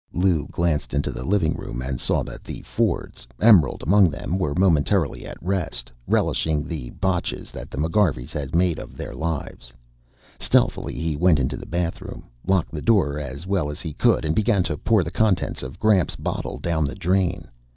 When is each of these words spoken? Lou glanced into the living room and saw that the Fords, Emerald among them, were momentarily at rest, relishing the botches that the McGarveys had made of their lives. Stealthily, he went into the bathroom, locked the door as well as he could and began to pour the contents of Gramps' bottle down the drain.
Lou 0.13 0.47
glanced 0.47 0.95
into 0.95 1.11
the 1.11 1.23
living 1.23 1.53
room 1.53 1.79
and 1.79 1.99
saw 1.99 2.23
that 2.23 2.43
the 2.43 2.63
Fords, 2.63 3.27
Emerald 3.39 3.83
among 3.83 4.09
them, 4.09 4.39
were 4.39 4.55
momentarily 4.55 5.27
at 5.27 5.37
rest, 5.43 5.91
relishing 6.07 6.63
the 6.67 6.89
botches 6.89 7.51
that 7.51 7.69
the 7.69 7.77
McGarveys 7.77 8.31
had 8.31 8.55
made 8.55 8.79
of 8.79 8.97
their 8.97 9.13
lives. 9.13 9.71
Stealthily, 10.39 10.95
he 10.95 11.15
went 11.15 11.37
into 11.37 11.55
the 11.55 11.67
bathroom, 11.67 12.23
locked 12.47 12.71
the 12.71 12.81
door 12.81 13.19
as 13.19 13.45
well 13.45 13.69
as 13.69 13.79
he 13.79 13.93
could 13.93 14.25
and 14.25 14.33
began 14.33 14.63
to 14.63 14.75
pour 14.75 15.03
the 15.03 15.11
contents 15.11 15.61
of 15.61 15.79
Gramps' 15.79 16.15
bottle 16.15 16.57
down 16.57 16.85
the 16.85 16.95
drain. 16.95 17.47